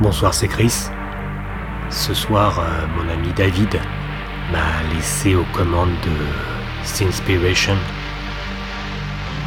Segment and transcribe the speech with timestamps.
[0.00, 0.88] Bonsoir, c'est Chris.
[1.90, 3.78] Ce soir, euh, mon ami David
[4.50, 7.76] m'a laissé aux commandes de Sinspiration.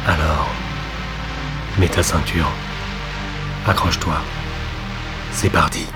[0.06, 0.48] Alors,
[1.78, 2.50] mets ta ceinture,
[3.66, 4.18] accroche-toi,
[5.32, 5.86] c'est parti.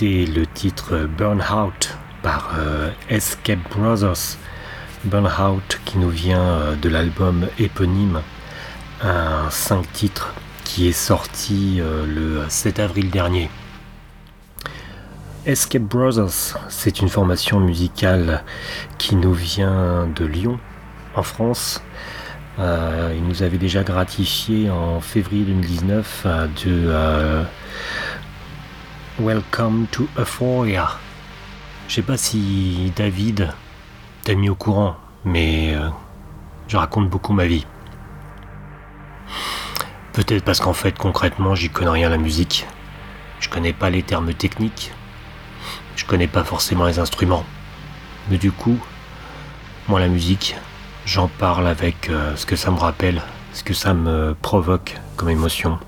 [0.00, 4.38] Le titre Burnout par euh, Escape Brothers.
[5.04, 8.22] Burnout qui nous vient euh, de l'album éponyme,
[9.02, 10.32] un 5 titres
[10.64, 13.50] qui est sorti euh, le 7 avril dernier.
[15.44, 18.42] Escape Brothers, c'est une formation musicale
[18.96, 20.58] qui nous vient de Lyon,
[21.14, 21.82] en France.
[22.58, 26.26] il nous avait déjà gratifié en février 2019
[26.64, 27.44] de
[29.20, 30.88] Welcome to Euphoria.
[31.88, 33.52] Je sais pas si David
[34.24, 34.96] t'a mis au courant,
[35.26, 35.90] mais euh,
[36.68, 37.66] je raconte beaucoup ma vie.
[40.14, 42.66] Peut-être parce qu'en fait, concrètement, j'y connais rien à la musique.
[43.40, 44.90] Je connais pas les termes techniques.
[45.96, 47.44] Je connais pas forcément les instruments.
[48.30, 48.78] Mais du coup,
[49.86, 50.56] moi, la musique,
[51.04, 53.20] j'en parle avec euh, ce que ça me rappelle,
[53.52, 55.78] ce que ça me provoque comme émotion.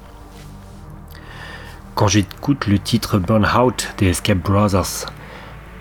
[1.94, 5.12] Quand j'écoute le titre Burnout des Escape Brothers,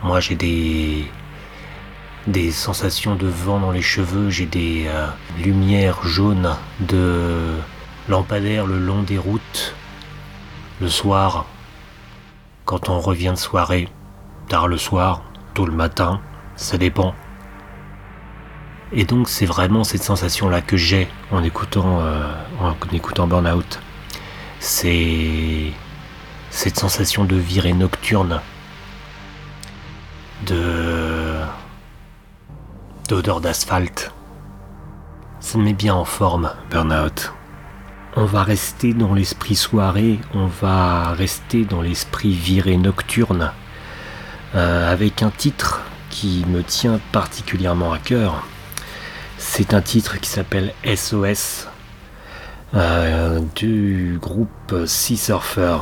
[0.04, 1.06] moi j'ai des
[2.28, 5.08] des sensations de vent dans les cheveux, j'ai des euh,
[5.44, 7.56] lumières jaunes de
[8.10, 9.74] lampadaires le long des routes.
[10.82, 11.46] Le soir,
[12.66, 13.88] quand on revient de soirée,
[14.50, 15.24] tard le soir,
[15.54, 16.20] tôt le matin,
[16.58, 17.16] ça dépend.
[18.92, 23.80] Et donc c'est vraiment cette sensation-là que j'ai en écoutant, euh, en écoutant Burnout.
[24.60, 25.72] C'est
[26.52, 28.42] cette sensation de virée nocturne,
[30.46, 31.40] de
[33.08, 34.12] d'odeur d'asphalte.
[35.40, 37.34] Ça me met bien en forme, Burnout.
[38.16, 43.52] On va rester dans l'esprit soirée, on va rester dans l'esprit virée nocturne,
[44.54, 48.46] euh, avec un titre qui me tient particulièrement à cœur.
[49.38, 51.68] C'est un titre qui s'appelle SOS
[52.74, 55.78] euh, du groupe Sea Surfer,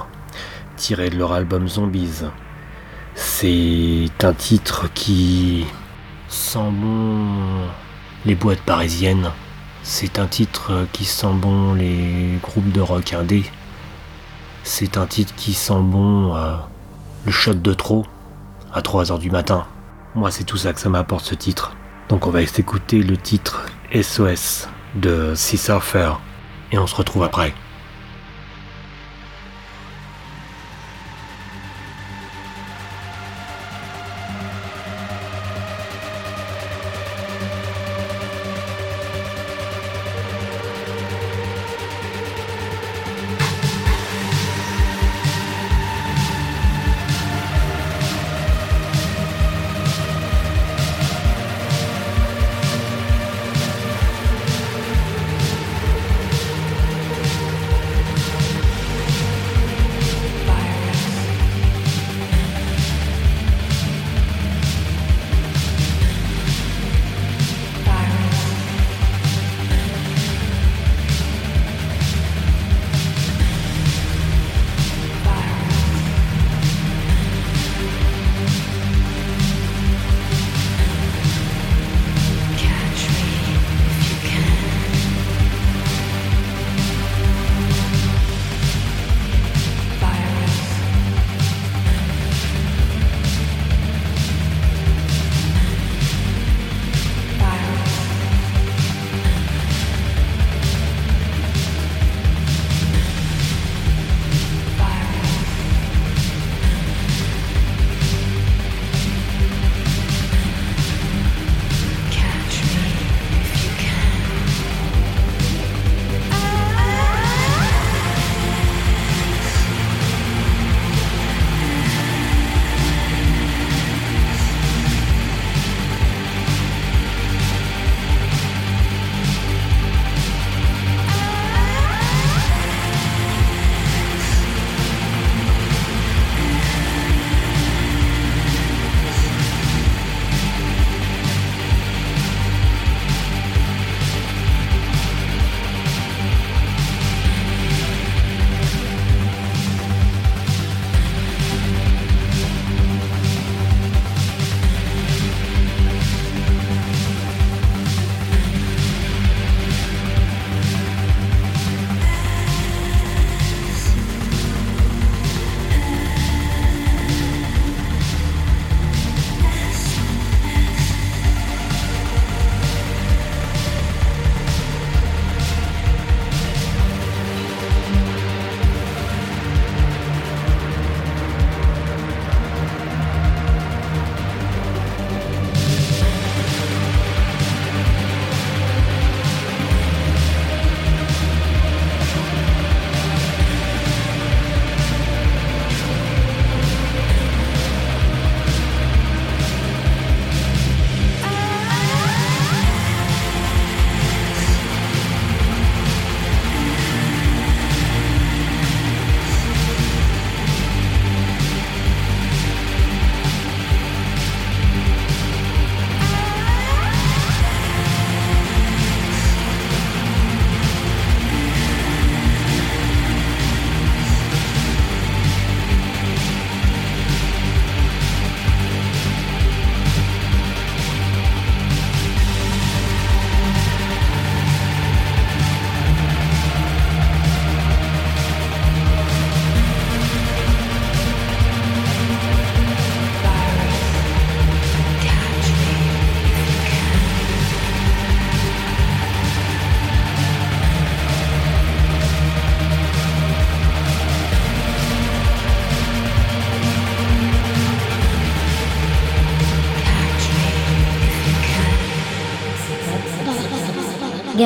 [0.79, 2.23] tiré de leur album Zombies.
[3.13, 5.65] C'est un titre qui
[6.29, 7.67] sent bon
[8.25, 9.31] les boîtes parisiennes.
[9.83, 13.43] C'est un titre qui sent bon les groupes de rock indé.
[14.63, 16.55] C'est un titre qui sent bon euh,
[17.25, 18.05] le shot de trop
[18.73, 19.67] à 3h du matin.
[20.15, 21.75] Moi, c'est tout ça que ça m'apporte ce titre.
[22.07, 26.13] Donc, on va écouter le titre SOS de Sea Surfer
[26.71, 27.53] et on se retrouve après.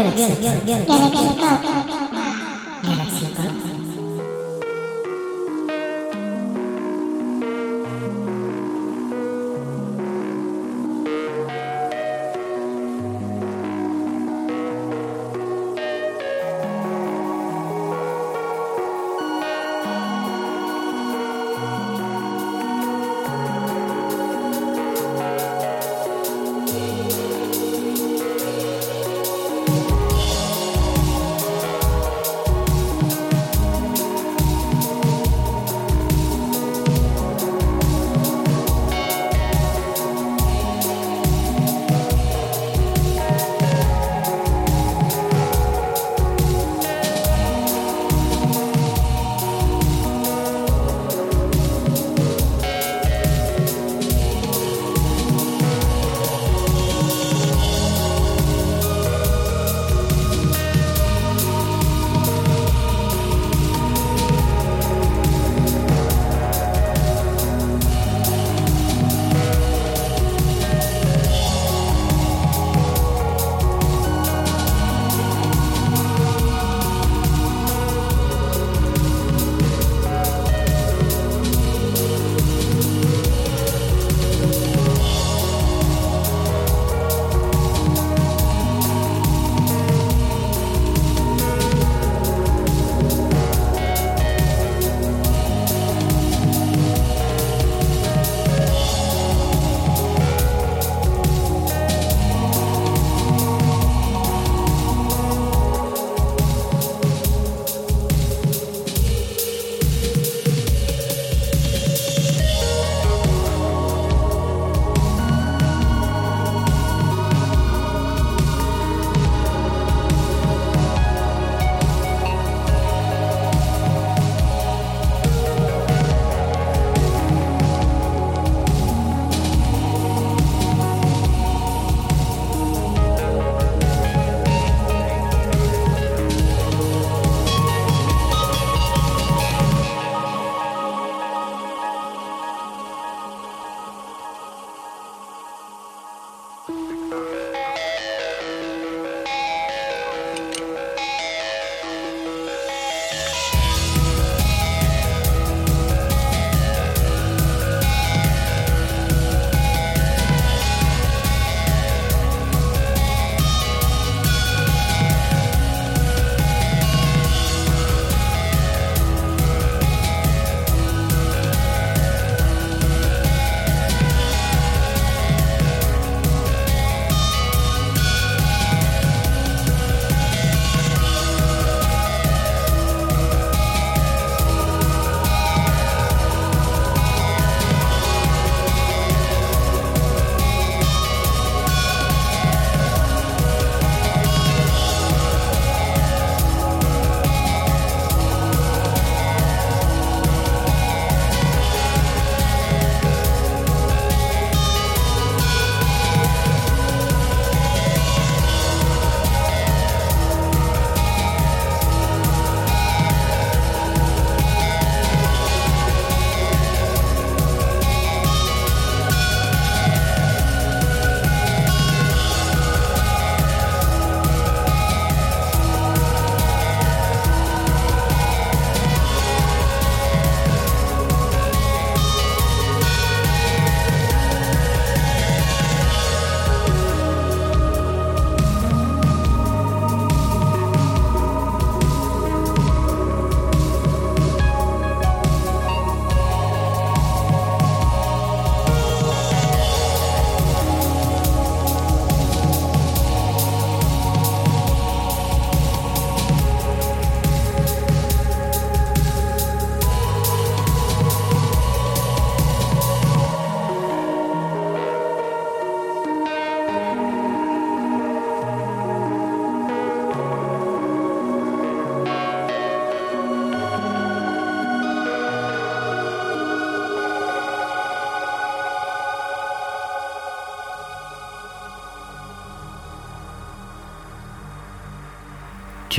[0.04, 0.66] Galaxy Pop.
[0.66, 1.64] Galaxy Pop.
[1.64, 1.83] Galaxy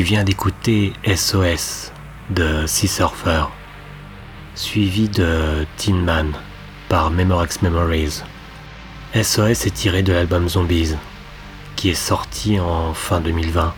[0.05, 1.91] Tu viens d'écouter SOS
[2.29, 3.45] de Sea Surfer,
[4.55, 6.35] suivi de Tin Man
[6.91, 8.23] par Memorex Memories.
[9.15, 10.95] SOS est tiré de l'album Zombies,
[11.75, 13.73] qui est sorti en fin 2020,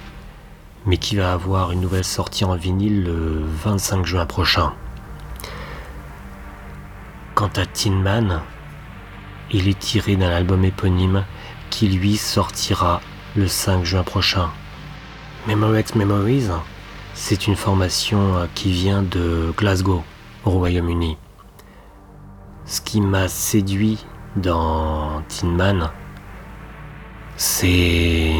[0.86, 4.72] mais qui va avoir une nouvelle sortie en vinyle le 25 juin prochain.
[7.36, 8.42] Quant à Tin Man,
[9.52, 11.24] il est tiré d'un album éponyme
[11.70, 13.00] qui lui sortira
[13.36, 14.50] le 5 juin prochain.
[15.46, 16.48] Memorex Memories,
[17.14, 20.02] c'est une formation qui vient de Glasgow,
[20.44, 21.16] au Royaume-Uni.
[22.64, 25.88] Ce qui m'a séduit dans Tin Man,
[27.36, 28.32] c'est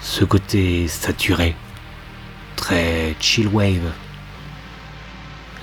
[0.00, 1.54] ce côté saturé,
[2.56, 3.92] très chill wave,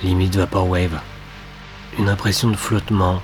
[0.04, 1.00] limite vaporwave,
[1.98, 3.20] une impression de flottement,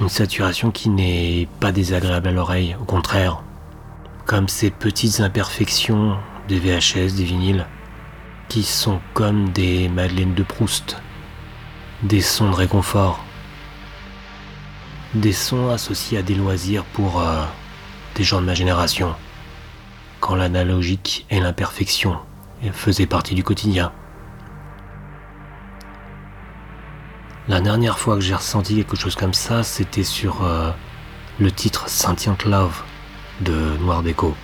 [0.00, 3.44] une saturation qui n'est pas désagréable à l'oreille, au contraire,
[4.28, 6.18] comme ces petites imperfections
[6.48, 7.66] des VHS, des vinyles,
[8.50, 10.98] qui sont comme des madeleines de Proust,
[12.02, 13.24] des sons de réconfort,
[15.14, 17.42] des sons associés à des loisirs pour euh,
[18.16, 19.14] des gens de ma génération,
[20.20, 22.18] quand l'analogique et l'imperfection
[22.72, 23.92] faisaient partie du quotidien.
[27.48, 30.70] La dernière fois que j'ai ressenti quelque chose comme ça, c'était sur euh,
[31.40, 32.82] le titre Sentient Love
[33.40, 34.34] de Noir Déco.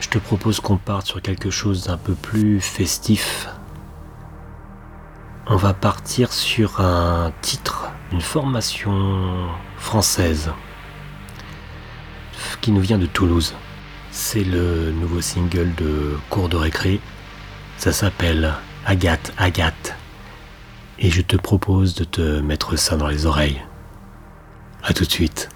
[0.00, 3.48] Je te propose qu'on parte sur quelque chose d'un peu plus festif
[5.46, 9.46] on va partir sur un titre, une formation
[9.76, 10.50] française
[12.62, 13.54] qui nous vient de Toulouse.
[14.10, 16.98] C'est le nouveau single de Cours de récré.
[17.76, 18.54] Ça s'appelle
[18.86, 19.94] Agathe, Agathe.
[20.98, 23.60] Et je te propose de te mettre ça dans les oreilles.
[24.86, 25.53] A tout de suite.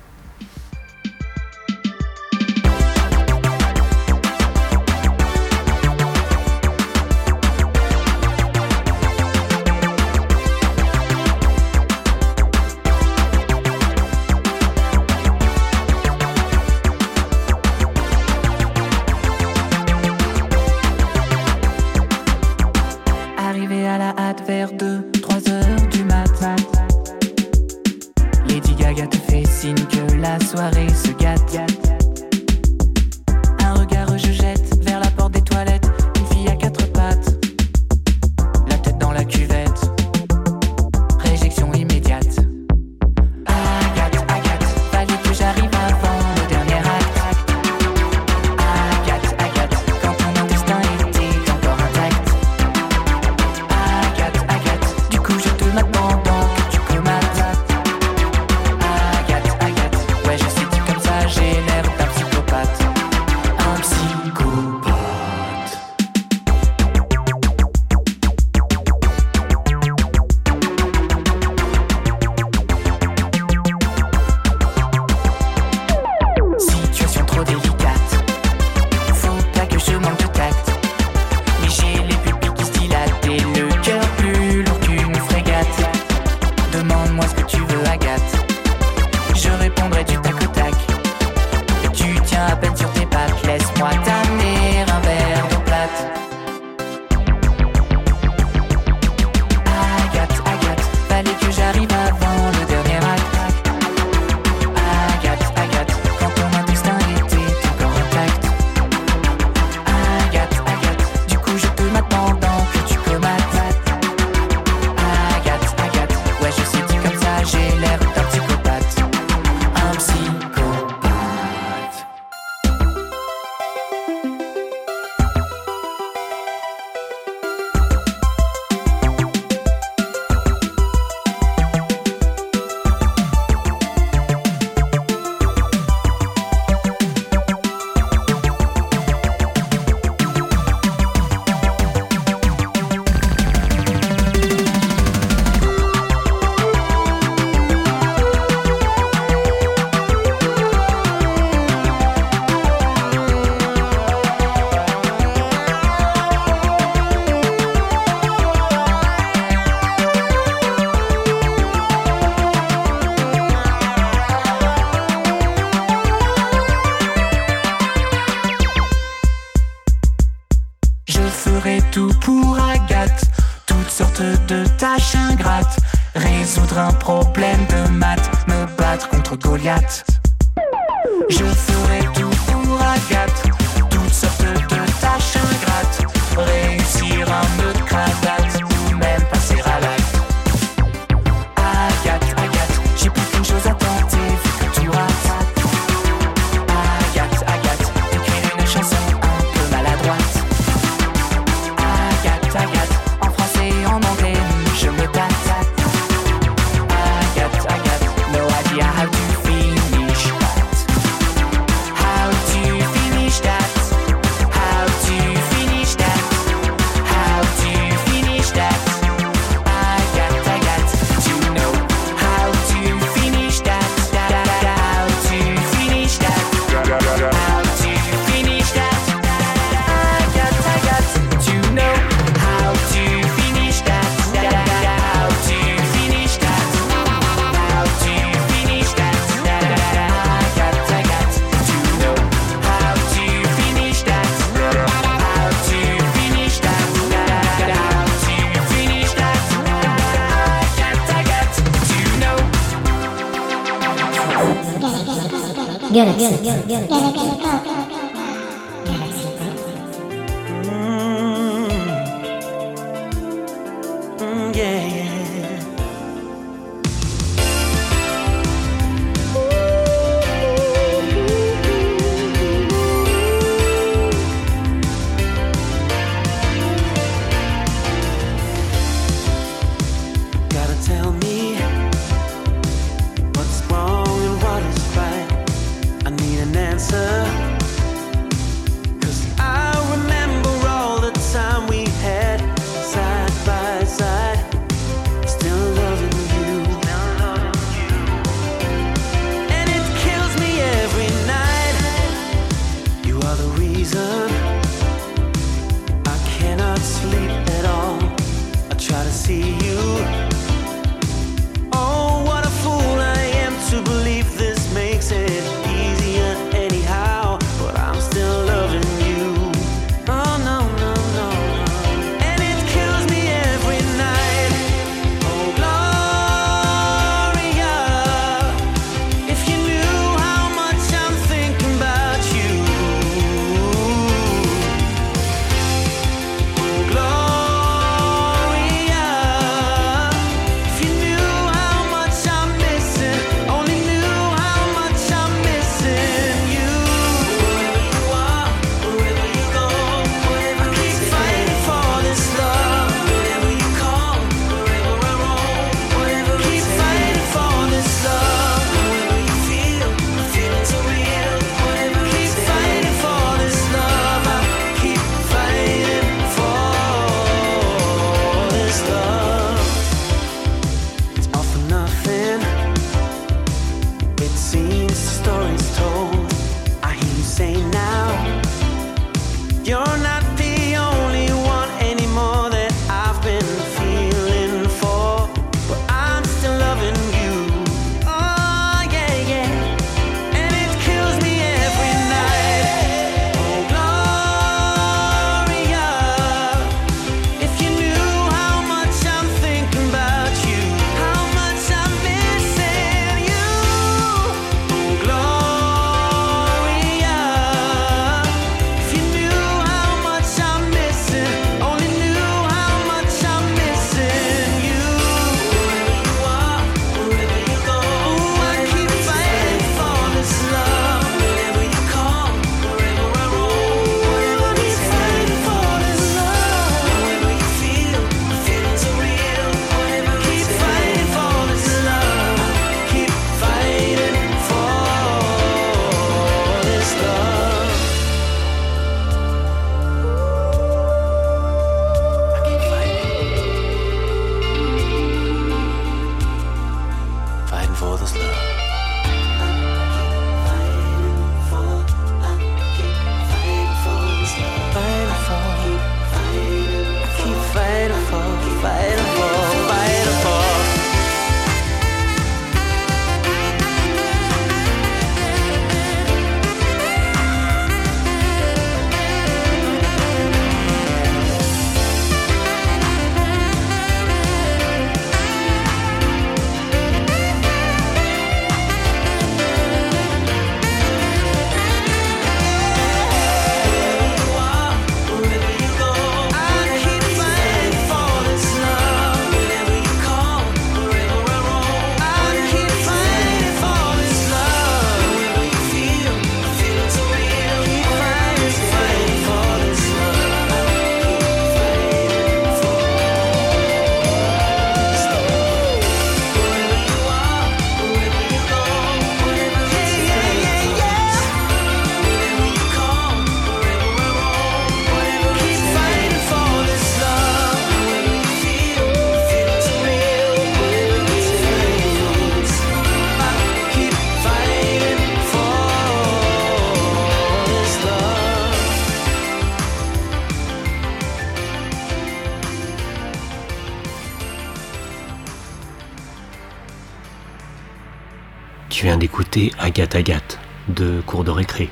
[539.58, 540.38] Agathe Agathe
[540.68, 541.68] de Cours de récré,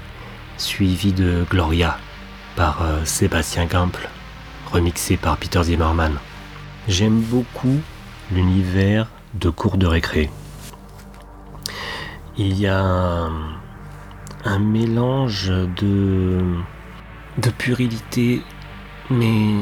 [0.59, 1.97] suivi de Gloria
[2.55, 4.09] par euh, Sébastien Gample,
[4.71, 6.13] remixé par Peter Zimmerman.
[6.87, 7.81] J'aime beaucoup
[8.31, 10.31] l'univers de Cours de récré.
[12.37, 12.79] il y a
[14.45, 16.45] un, mélange de,
[17.39, 18.43] de puérilité,
[19.09, 19.55] mais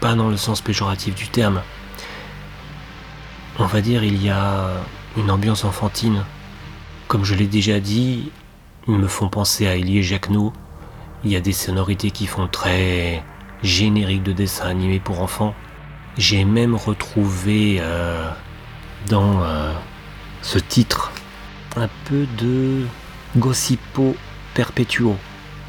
[0.00, 1.60] pas dans le sens péjoratif du terme.
[3.58, 4.70] On va dire il y a
[5.18, 6.24] une ambiance enfantine.
[7.12, 8.32] Comme je l'ai déjà dit,
[8.86, 10.50] me font penser à Elie Jacquenot.
[11.24, 13.22] Il y a des sonorités qui font très
[13.62, 15.54] générique de dessin animé pour enfants.
[16.16, 18.30] J'ai même retrouvé euh,
[19.10, 19.74] dans euh,
[20.40, 21.12] ce titre
[21.76, 22.86] un peu de
[23.36, 24.16] Gossipo
[24.54, 25.14] Perpetuo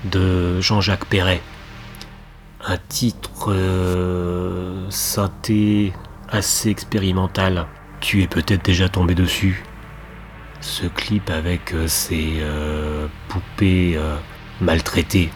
[0.05, 1.41] de Jean-Jacques Perret.
[2.65, 5.91] Un titre euh, synthé
[6.29, 7.67] assez expérimental.
[7.99, 9.65] Tu es peut-être déjà tombé dessus.
[10.63, 14.15] Ce clip avec euh, ces euh, poupées euh,
[14.61, 15.29] maltraitées,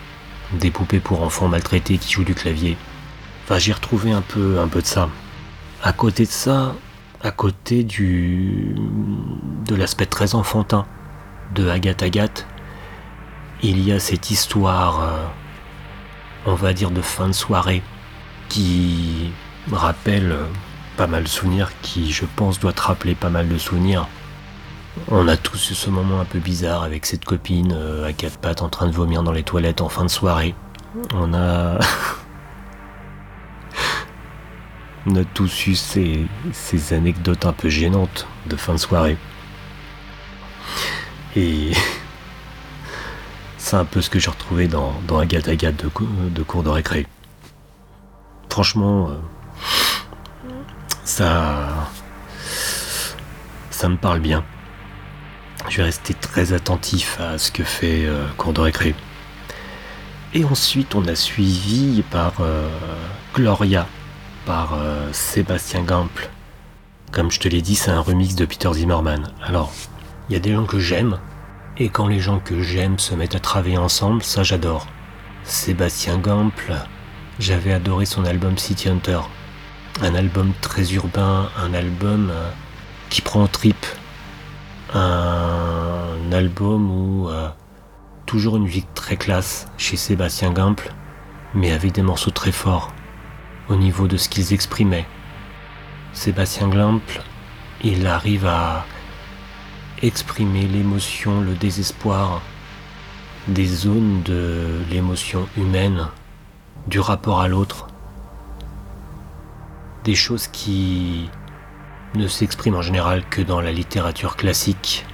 [0.54, 2.78] des poupées pour enfants maltraitées qui jouent du clavier.
[3.44, 5.10] Enfin, j'ai retrouvé un peu, un peu de ça.
[5.84, 6.76] À côté de ça,
[7.22, 8.74] à côté du
[9.66, 10.88] de l'aspect très enfantin
[11.54, 12.48] de Agathe Agathe,
[13.62, 15.30] il y a cette histoire,
[16.46, 17.84] on va dire de fin de soirée,
[18.48, 19.32] qui
[19.72, 20.36] rappelle
[20.96, 24.08] pas mal de souvenirs, qui je pense doit te rappeler pas mal de souvenirs.
[25.10, 28.38] On a tous eu ce moment un peu bizarre avec cette copine euh, à quatre
[28.38, 30.56] pattes en train de vomir dans les toilettes en fin de soirée.
[31.14, 31.80] On a.
[35.10, 36.28] On a tous eu ces,
[36.92, 39.16] anecdotes un peu gênantes de fin de soirée.
[41.38, 41.72] Et
[43.58, 47.08] c'est un peu ce que j'ai retrouvé dans, dans Agathe Agathe de cours de récré.
[48.50, 49.14] Franchement, euh,
[51.06, 51.90] ça,
[53.70, 54.44] ça me parle bien.
[55.70, 58.26] Je vais rester très attentif à ce que fait euh.
[60.34, 62.70] Et ensuite, on a suivi par euh,
[63.36, 63.88] Gloria,
[64.46, 66.30] par euh, Sébastien Gample.
[67.12, 69.32] Comme je te l'ai dit, c'est un remix de Peter Zimmerman.
[69.44, 69.74] Alors,
[70.30, 71.20] il y a des gens que j'aime,
[71.78, 74.88] et quand les gens que j'aime se mettent à travailler ensemble, ça j'adore.
[75.44, 76.76] Sébastien Gample,
[77.40, 79.20] j'avais adoré son album City Hunter.
[80.02, 82.50] Un album très urbain, un album euh,
[83.10, 83.86] qui prend en trip.
[84.94, 87.50] Un album où euh,
[88.26, 90.94] toujours une musique très classe chez Sébastien Gample,
[91.54, 92.94] mais avec des morceaux très forts
[93.70, 95.06] au niveau de ce qu'ils exprimaient.
[96.14, 97.22] Sébastien Gample,
[97.84, 98.86] il arrive à
[100.02, 102.42] exprimer l'émotion, le désespoir,
[103.48, 106.08] des zones de l'émotion humaine,
[106.88, 107.88] du rapport à l'autre,
[110.04, 111.30] des choses qui
[112.18, 115.06] ne s'expriment en général que dans la littérature classique,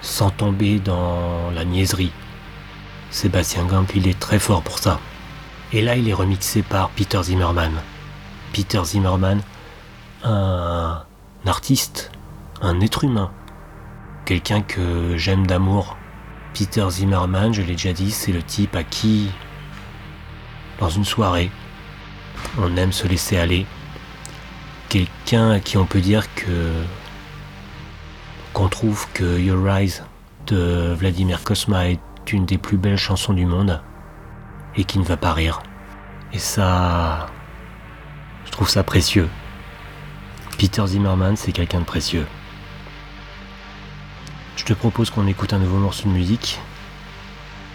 [0.00, 2.12] sans tomber dans la niaiserie.
[3.10, 5.00] Sébastien Gample, il est très fort pour ça.
[5.72, 7.72] Et là, il est remixé par Peter Zimmerman.
[8.52, 9.40] Peter Zimmerman,
[10.22, 11.02] un
[11.46, 12.12] artiste,
[12.60, 13.30] un être humain,
[14.24, 15.96] quelqu'un que j'aime d'amour.
[16.52, 19.30] Peter Zimmerman, je l'ai déjà dit, c'est le type à qui,
[20.78, 21.50] dans une soirée,
[22.58, 23.66] on aime se laisser aller.
[24.94, 26.72] Quelqu'un à qui on peut dire que
[28.52, 30.02] qu'on trouve que Your Eyes
[30.46, 31.98] de Vladimir Kosma est
[32.30, 33.82] une des plus belles chansons du monde
[34.76, 35.64] et qui ne va pas rire.
[36.32, 37.26] Et ça,
[38.44, 39.28] je trouve ça précieux.
[40.58, 42.28] Peter Zimmerman, c'est quelqu'un de précieux.
[44.54, 46.60] Je te propose qu'on écoute un nouveau morceau de musique.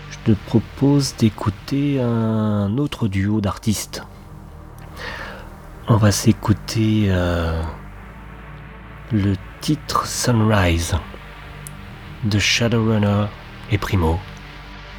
[0.09, 4.03] Je te propose d'écouter un autre duo d'artistes.
[5.91, 7.63] On va s'écouter euh,
[9.11, 10.95] le titre Sunrise
[12.25, 13.25] de Shadowrunner
[13.71, 14.19] et Primo.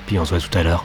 [0.08, 0.84] Puis on se voit tout à l'heure.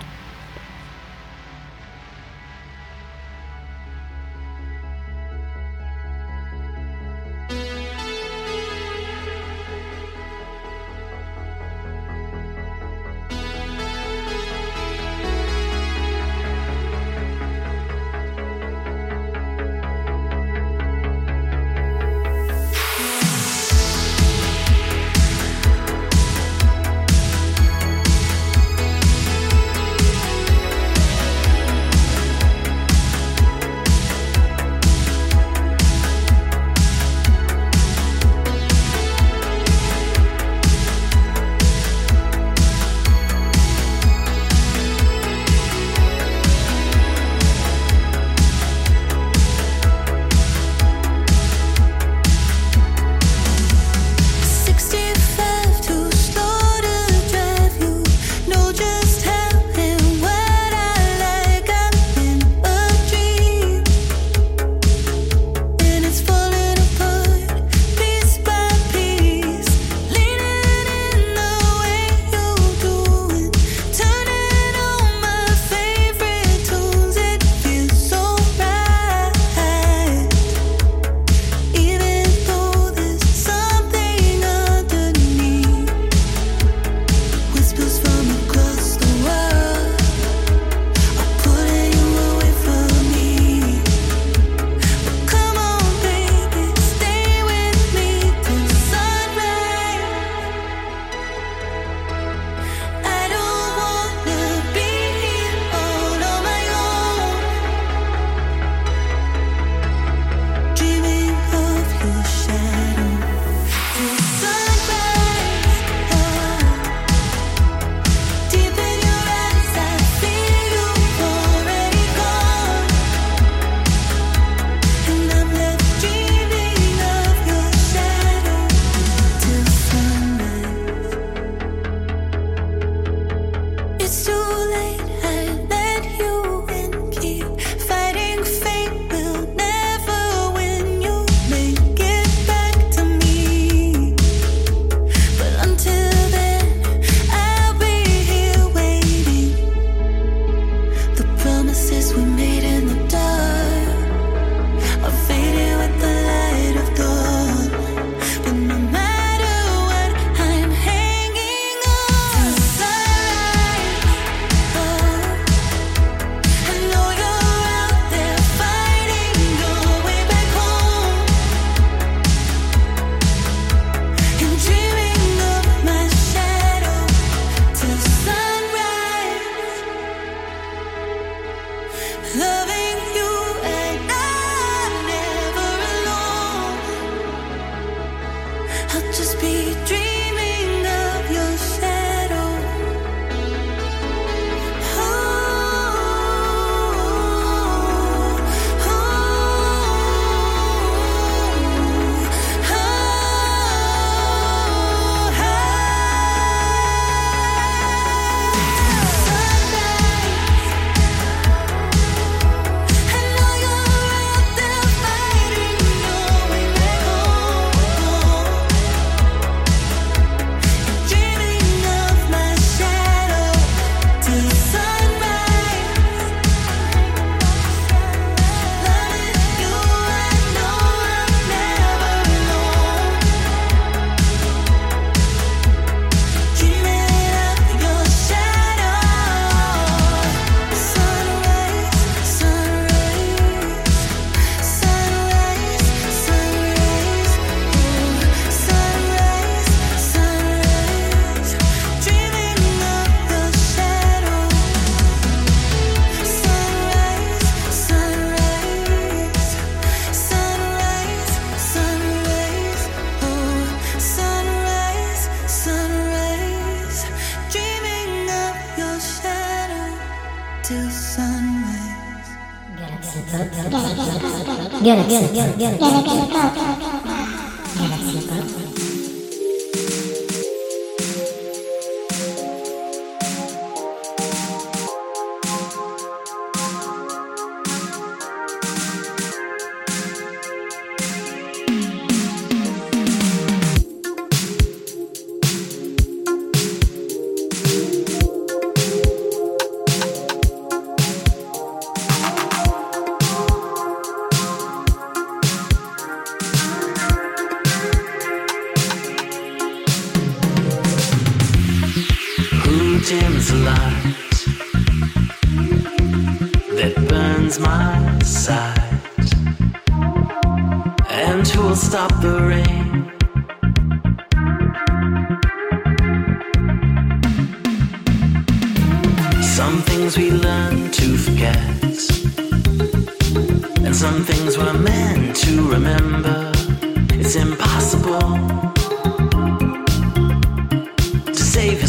[274.95, 276.05] Galaxy Pop.
[276.05, 276.64] Galaxy Pop.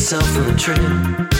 [0.06, 1.35] myself the a trip.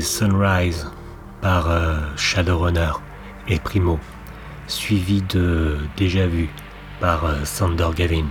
[0.00, 0.86] Sunrise
[1.40, 2.92] par euh, Shadowrunner
[3.48, 3.98] et Primo,
[4.68, 6.48] suivi de Déjà Vu
[7.00, 8.26] par euh, Sander Gavin.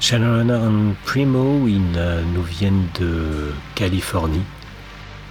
[0.00, 0.60] Shadowrunner
[0.92, 1.80] et Primo, ils
[2.34, 4.44] nous viennent de Californie.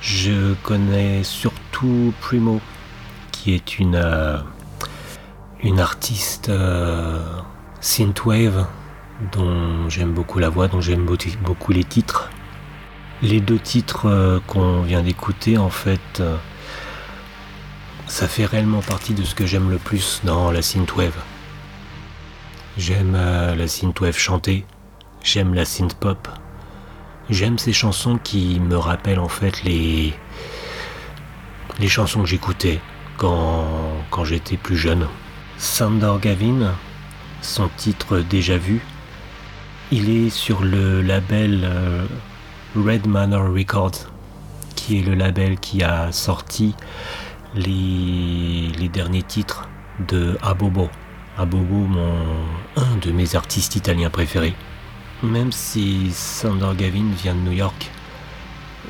[0.01, 2.59] Je connais surtout Primo,
[3.31, 4.39] qui est une, euh,
[5.61, 7.19] une artiste euh,
[7.81, 8.65] synthwave
[9.31, 12.31] dont j'aime beaucoup la voix, dont j'aime beaucoup les titres.
[13.21, 16.35] Les deux titres euh, qu'on vient d'écouter, en fait, euh,
[18.07, 21.15] ça fait réellement partie de ce que j'aime le plus dans la synthwave.
[22.77, 24.65] J'aime euh, la synthwave chantée,
[25.23, 26.27] j'aime la synthpop,
[27.29, 30.13] j'aime ces chansons qui me rappellent en fait les
[31.79, 32.79] les chansons que j'écoutais
[33.17, 35.07] quand, j'étais plus jeune.
[35.57, 36.73] Sander Gavin,
[37.41, 38.81] son titre déjà vu,
[39.91, 41.69] il est sur le label
[42.75, 44.11] Red Manor Records,
[44.75, 46.75] qui est le label qui a sorti
[47.55, 49.69] les, derniers titres
[50.09, 50.89] de Abobo.
[51.37, 52.17] Abobo, mon,
[52.75, 54.55] un de mes artistes italiens préférés.
[55.23, 57.89] Même si Sander Gavin vient de New York,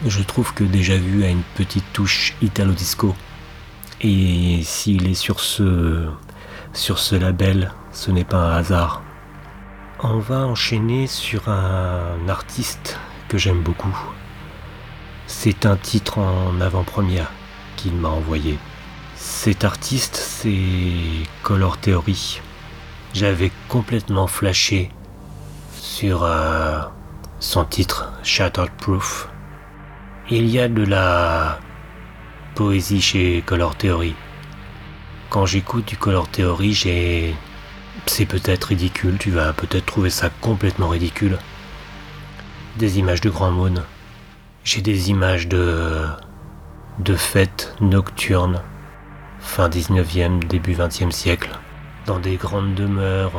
[0.06, 3.16] je trouve que Déjà Vu a une petite touche italo-disco.
[4.02, 6.08] Et s'il est sur ce,
[6.74, 9.04] sur ce label, ce n'est pas un hasard.
[10.02, 13.96] On va enchaîner sur un artiste que j'aime beaucoup.
[15.28, 17.32] C'est un titre en avant-première
[17.76, 18.58] qu'il m'a envoyé.
[19.16, 22.42] Cet artiste, c'est Color Theory.
[23.14, 24.92] J'avais complètement flashé
[25.74, 26.82] sur euh,
[27.40, 29.30] son titre Shattered Proof.
[30.30, 31.60] Il y a de la
[32.56, 34.16] poésie chez Color Theory.
[35.30, 37.36] Quand j'écoute du Color Theory, j'ai.
[38.06, 41.38] C'est peut-être ridicule, tu vas peut-être trouver ça complètement ridicule.
[42.78, 43.76] Des images de Grand Moon.
[44.66, 46.08] J'ai des images de.
[47.00, 48.62] de fêtes nocturnes,
[49.40, 51.52] fin 19e, début 20e siècle,
[52.06, 53.32] dans des grandes demeures,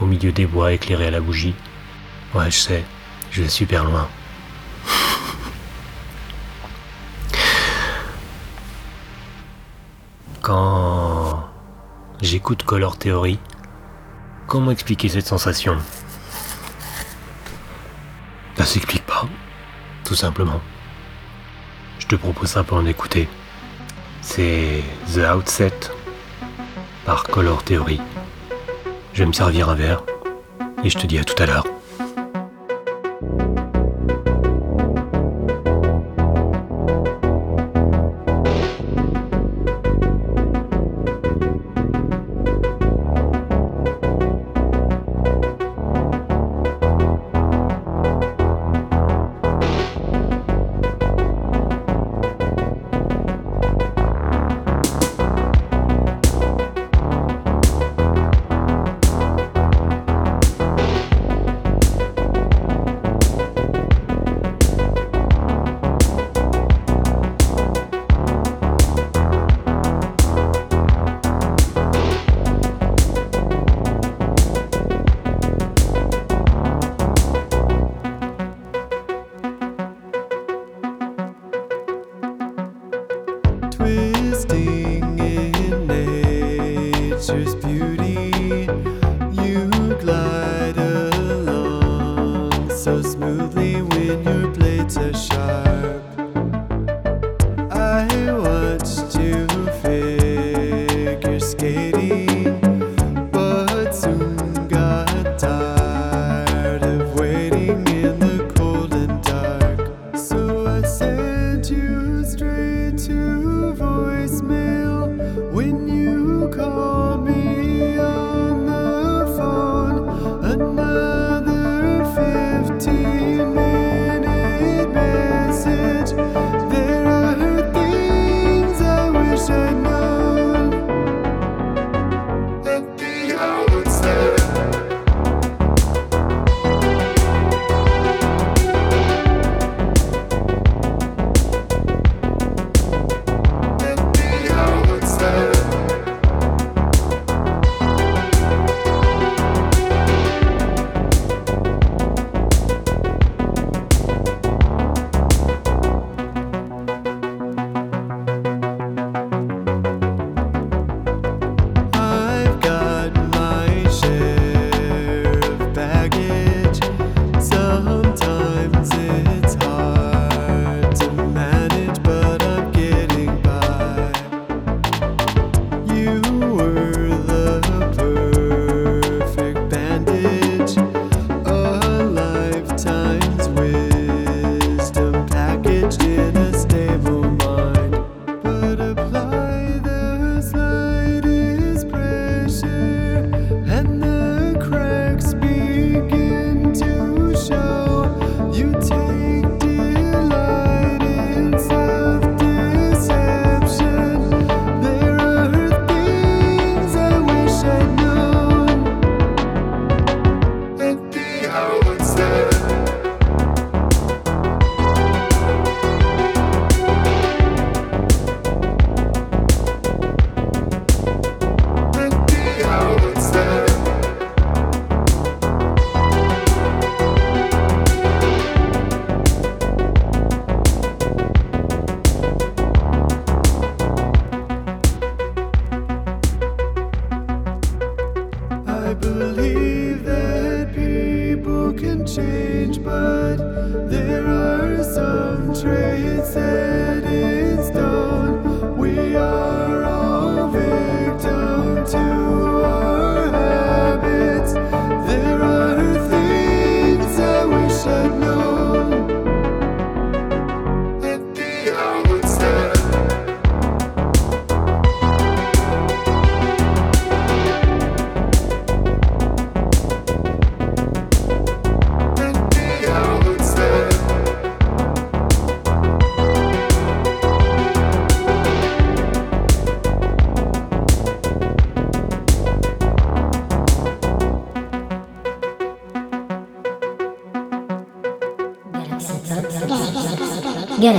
[0.00, 1.54] au milieu des bois éclairés à la bougie.
[2.34, 2.84] Ouais, je sais,
[3.30, 4.08] je vais super loin.
[10.42, 11.48] Quand
[12.20, 13.38] j'écoute Color Theory,
[14.48, 15.76] comment expliquer cette sensation?
[18.60, 19.26] Ça s'explique pas,
[20.04, 20.60] tout simplement.
[21.98, 23.26] Je te propose en écouter.
[24.20, 24.84] C'est
[25.14, 25.72] The Outset
[27.06, 28.02] par Color Theory.
[29.14, 30.02] Je vais me servir un verre
[30.84, 31.64] et je te dis à tout à l'heure.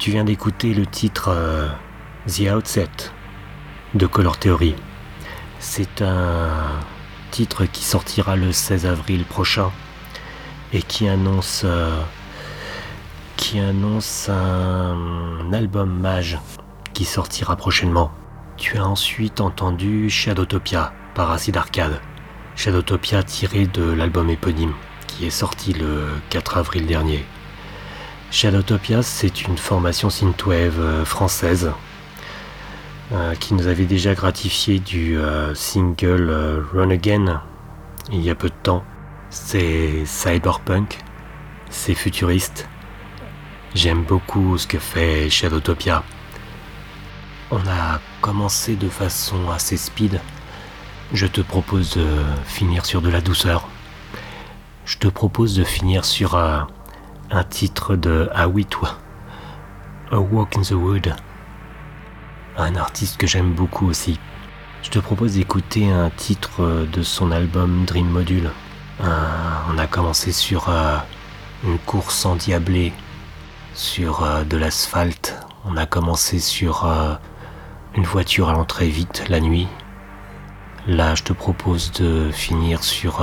[0.00, 1.68] Tu viens d'écouter le titre euh,
[2.26, 2.88] The Outset
[3.92, 4.74] de Color Theory.
[5.58, 6.48] C'est un
[7.30, 9.70] titre qui sortira le 16 avril prochain
[10.72, 12.00] et qui annonce euh,
[13.36, 16.38] qui annonce un album mage
[16.94, 18.10] qui sortira prochainement.
[18.56, 22.00] Tu as ensuite entendu Shadowtopia par Acid Arcade.
[22.56, 24.72] Shadowtopia tiré de l'album éponyme
[25.06, 27.26] qui est sorti le 4 avril dernier.
[28.30, 31.72] Shadowtopia, c'est une formation synthwave euh, française
[33.12, 37.42] euh, qui nous avait déjà gratifié du euh, single Run Again
[38.12, 38.84] il y a peu de temps.
[39.30, 40.98] C'est cyberpunk,
[41.70, 42.68] c'est futuriste.
[43.74, 46.04] J'aime beaucoup ce que fait Shadowtopia.
[47.50, 50.20] On a commencé de façon assez speed.
[51.12, 52.06] Je te propose de
[52.46, 53.68] finir sur de la douceur.
[54.84, 56.36] Je te propose de finir sur
[57.30, 58.98] un, titre de Awitwa,
[60.10, 61.14] A Walk in the Wood,
[62.56, 64.18] un artiste que j'aime beaucoup aussi.
[64.82, 68.50] Je te propose d'écouter un titre de son album Dream Module.
[69.02, 69.06] Euh,
[69.72, 70.96] on a commencé sur euh,
[71.64, 72.92] une course endiablée,
[73.74, 75.38] sur euh, de l'asphalte.
[75.64, 76.90] On a commencé sur
[77.94, 79.68] une voiture allant très vite la nuit.
[80.86, 83.20] Là, je te propose de finir sur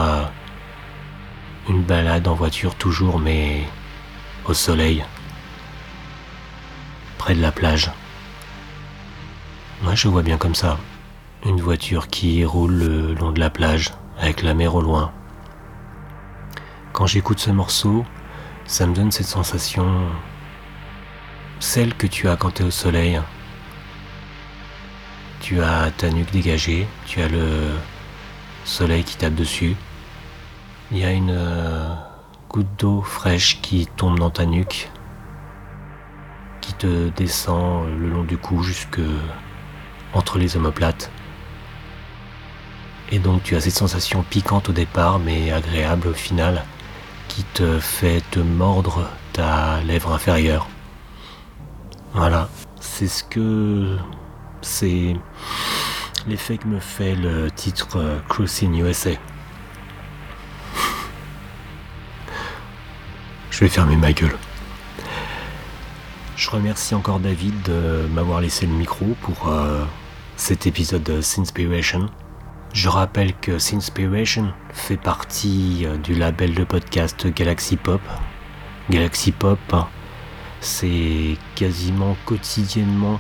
[1.67, 3.63] une balade en voiture toujours, mais
[4.47, 5.03] au soleil,
[7.17, 7.91] près de la plage.
[9.83, 10.77] Moi, je vois bien comme ça.
[11.45, 15.11] Une voiture qui roule le long de la plage, avec la mer au loin.
[16.93, 18.05] Quand j'écoute ce morceau,
[18.65, 19.87] ça me donne cette sensation
[21.59, 23.21] celle que tu as quand tu es au soleil.
[25.41, 27.71] Tu as ta nuque dégagée, tu as le
[28.65, 29.75] soleil qui tape dessus.
[30.91, 31.93] Il y a une euh,
[32.63, 34.89] d'eau fraîche qui tombe dans ta nuque,
[36.61, 38.99] qui te descend le long du cou jusque
[40.13, 41.11] entre les omoplates.
[43.11, 46.63] Et donc tu as cette sensation piquante au départ, mais agréable au final,
[47.27, 50.67] qui te fait te mordre ta lèvre inférieure.
[52.13, 52.49] Voilà,
[52.79, 53.97] c'est ce que
[54.61, 55.15] c'est
[56.27, 59.11] l'effet que me fait le titre euh, Cruising USA.
[63.57, 64.37] Je vais fermer ma gueule.
[66.35, 69.83] Je remercie encore David de m'avoir laissé le micro pour euh,
[70.35, 72.05] cet épisode de Sinspiration.
[72.71, 78.01] Je rappelle que Sinspiration fait partie euh, du label de podcast Galaxy Pop.
[78.91, 79.57] Galaxy Pop,
[80.61, 83.19] c'est quasiment quotidiennement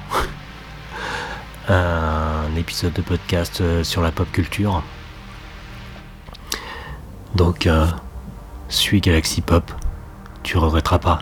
[1.67, 4.83] un épisode de podcast euh, sur la pop culture.
[7.33, 7.67] Donc,
[8.69, 9.71] suis Galaxy Pop,
[10.47, 11.19] tu regretteras pas.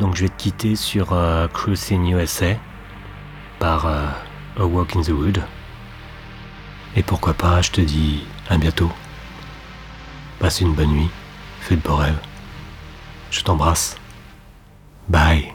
[0.00, 2.56] Donc, je vais te quitter sur euh, Cruising USA
[3.60, 4.08] par euh,
[4.58, 5.40] A Walk in the Wood.
[6.96, 8.90] Et pourquoi pas, je te dis à bientôt.
[10.40, 11.10] Passe une bonne nuit,
[11.60, 12.18] fais de beaux rêves.
[13.30, 13.96] Je t'embrasse.
[15.08, 15.54] Bye.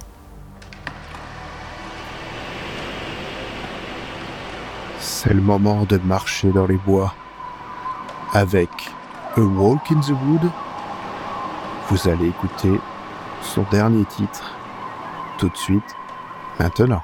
[4.99, 7.13] C'est le moment de marcher dans les bois.
[8.31, 8.69] Avec
[9.35, 10.49] A Walk in the Wood,
[11.89, 12.79] vous allez écouter
[13.41, 14.51] son dernier titre
[15.39, 15.95] tout de suite,
[16.59, 17.03] maintenant.